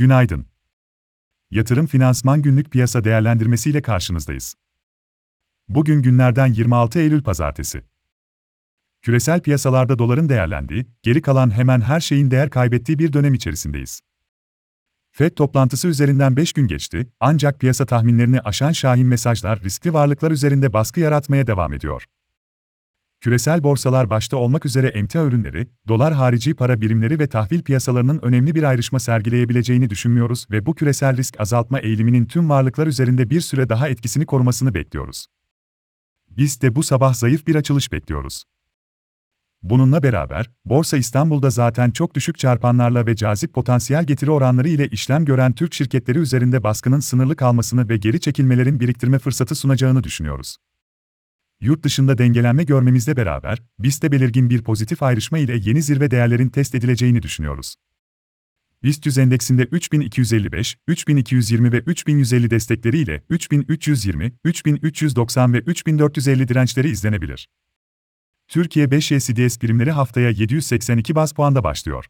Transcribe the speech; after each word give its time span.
Günaydın. 0.00 0.46
Yatırım 1.50 1.86
Finansman 1.86 2.42
Günlük 2.42 2.70
Piyasa 2.70 3.04
Değerlendirmesi 3.04 3.70
ile 3.70 3.82
karşınızdayız. 3.82 4.54
Bugün 5.68 6.02
günlerden 6.02 6.46
26 6.46 6.98
Eylül 6.98 7.22
Pazartesi. 7.22 7.82
Küresel 9.02 9.40
piyasalarda 9.40 9.98
doların 9.98 10.28
değerlendiği, 10.28 10.86
geri 11.02 11.22
kalan 11.22 11.50
hemen 11.50 11.80
her 11.80 12.00
şeyin 12.00 12.30
değer 12.30 12.50
kaybettiği 12.50 12.98
bir 12.98 13.12
dönem 13.12 13.34
içerisindeyiz. 13.34 14.00
FED 15.10 15.30
toplantısı 15.30 15.88
üzerinden 15.88 16.36
5 16.36 16.52
gün 16.52 16.66
geçti, 16.66 17.12
ancak 17.20 17.60
piyasa 17.60 17.86
tahminlerini 17.86 18.40
aşan 18.40 18.72
şahin 18.72 19.06
mesajlar 19.06 19.60
riskli 19.60 19.92
varlıklar 19.92 20.30
üzerinde 20.30 20.72
baskı 20.72 21.00
yaratmaya 21.00 21.46
devam 21.46 21.72
ediyor. 21.72 22.04
Küresel 23.20 23.62
borsalar 23.62 24.10
başta 24.10 24.36
olmak 24.36 24.66
üzere 24.66 24.86
emtia 24.86 25.24
ürünleri, 25.24 25.68
dolar 25.88 26.14
harici 26.14 26.54
para 26.54 26.80
birimleri 26.80 27.18
ve 27.18 27.26
tahvil 27.26 27.62
piyasalarının 27.62 28.18
önemli 28.22 28.54
bir 28.54 28.62
ayrışma 28.62 29.00
sergileyebileceğini 29.00 29.90
düşünmüyoruz 29.90 30.46
ve 30.50 30.66
bu 30.66 30.74
küresel 30.74 31.16
risk 31.16 31.40
azaltma 31.40 31.78
eğiliminin 31.80 32.26
tüm 32.26 32.50
varlıklar 32.50 32.86
üzerinde 32.86 33.30
bir 33.30 33.40
süre 33.40 33.68
daha 33.68 33.88
etkisini 33.88 34.26
korumasını 34.26 34.74
bekliyoruz. 34.74 35.26
Biz 36.30 36.62
de 36.62 36.74
bu 36.74 36.82
sabah 36.82 37.14
zayıf 37.14 37.46
bir 37.46 37.54
açılış 37.54 37.92
bekliyoruz. 37.92 38.44
Bununla 39.62 40.02
beraber, 40.02 40.50
Borsa 40.64 40.96
İstanbul'da 40.96 41.50
zaten 41.50 41.90
çok 41.90 42.14
düşük 42.14 42.38
çarpanlarla 42.38 43.06
ve 43.06 43.16
cazip 43.16 43.54
potansiyel 43.54 44.04
getiri 44.04 44.30
oranları 44.30 44.68
ile 44.68 44.88
işlem 44.88 45.24
gören 45.24 45.52
Türk 45.52 45.74
şirketleri 45.74 46.18
üzerinde 46.18 46.62
baskının 46.62 47.00
sınırlı 47.00 47.36
kalmasını 47.36 47.88
ve 47.88 47.96
geri 47.96 48.20
çekilmelerin 48.20 48.80
biriktirme 48.80 49.18
fırsatı 49.18 49.54
sunacağını 49.54 50.04
düşünüyoruz. 50.04 50.56
Yurt 51.60 51.82
dışında 51.82 52.18
dengelenme 52.18 52.64
görmemizle 52.64 53.16
beraber, 53.16 53.62
BIST'te 53.78 54.12
belirgin 54.12 54.50
bir 54.50 54.62
pozitif 54.62 55.02
ayrışma 55.02 55.38
ile 55.38 55.56
yeni 55.56 55.82
zirve 55.82 56.10
değerlerin 56.10 56.48
test 56.48 56.74
edileceğini 56.74 57.22
düşünüyoruz. 57.22 57.74
BIST 58.82 59.06
100 59.06 59.18
endeksinde 59.18 59.62
3255, 59.62 60.78
3220 60.88 61.72
ve 61.72 61.78
3150 61.78 62.50
destekleri 62.50 62.98
ile 62.98 63.22
3320, 63.30 64.32
3390 64.44 65.52
ve 65.52 65.58
3450 65.58 66.48
dirençleri 66.48 66.90
izlenebilir. 66.90 67.48
Türkiye 68.48 68.90
5 68.90 69.08
CDS 69.08 69.58
primleri 69.58 69.90
haftaya 69.90 70.30
782 70.30 71.14
baz 71.14 71.32
puanda 71.32 71.64
başlıyor. 71.64 72.06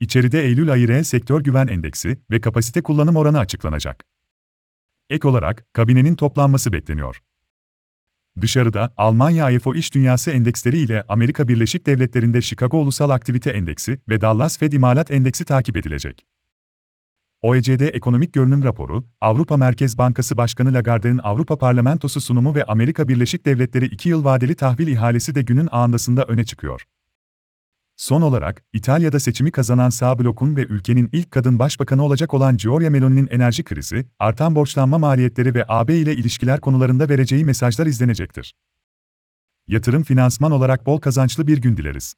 İçeride 0.00 0.44
Eylül 0.44 0.72
ayı 0.72 0.88
reel 0.88 1.04
sektör 1.04 1.40
güven 1.40 1.66
endeksi 1.66 2.18
ve 2.30 2.40
kapasite 2.40 2.82
kullanım 2.82 3.16
oranı 3.16 3.38
açıklanacak. 3.38 4.04
Ek 5.10 5.28
olarak, 5.28 5.66
kabinenin 5.72 6.14
toplanması 6.14 6.72
bekleniyor. 6.72 7.20
Dışarıda, 8.40 8.94
Almanya 8.96 9.50
IFO 9.50 9.74
İş 9.74 9.94
Dünyası 9.94 10.30
Endeksleri 10.30 10.78
ile 10.78 11.04
Amerika 11.08 11.48
Birleşik 11.48 11.86
Devletleri'nde 11.86 12.40
Chicago 12.42 12.78
Ulusal 12.78 13.10
Aktivite 13.10 13.50
Endeksi 13.50 13.98
ve 14.08 14.20
Dallas 14.20 14.58
Fed 14.58 14.72
İmalat 14.72 15.10
Endeksi 15.10 15.44
takip 15.44 15.76
edilecek. 15.76 16.26
OECD 17.42 17.80
Ekonomik 17.80 18.32
Görünüm 18.32 18.64
Raporu, 18.64 19.04
Avrupa 19.20 19.56
Merkez 19.56 19.98
Bankası 19.98 20.36
Başkanı 20.36 20.74
Lagarde'nin 20.74 21.20
Avrupa 21.22 21.58
Parlamentosu 21.58 22.20
sunumu 22.20 22.54
ve 22.54 22.64
Amerika 22.64 23.08
Birleşik 23.08 23.46
Devletleri 23.46 23.86
2 23.86 24.08
yıl 24.08 24.24
vadeli 24.24 24.54
tahvil 24.54 24.86
ihalesi 24.86 25.34
de 25.34 25.42
günün 25.42 25.68
ağındasında 25.70 26.24
öne 26.24 26.44
çıkıyor. 26.44 26.84
Son 27.96 28.22
olarak, 28.22 28.64
İtalya'da 28.72 29.20
seçimi 29.20 29.52
kazanan 29.52 29.90
sağ 29.90 30.18
blokun 30.18 30.56
ve 30.56 30.62
ülkenin 30.62 31.08
ilk 31.12 31.30
kadın 31.30 31.58
başbakanı 31.58 32.04
olacak 32.04 32.34
olan 32.34 32.56
Giorgia 32.56 32.90
Meloni'nin 32.90 33.28
enerji 33.30 33.64
krizi, 33.64 34.06
artan 34.18 34.54
borçlanma 34.54 34.98
maliyetleri 34.98 35.54
ve 35.54 35.64
AB 35.68 35.96
ile 35.96 36.14
ilişkiler 36.14 36.60
konularında 36.60 37.08
vereceği 37.08 37.44
mesajlar 37.44 37.86
izlenecektir. 37.86 38.54
Yatırım 39.68 40.02
finansman 40.02 40.52
olarak 40.52 40.86
bol 40.86 41.00
kazançlı 41.00 41.46
bir 41.46 41.58
gün 41.58 41.76
dileriz. 41.76 42.14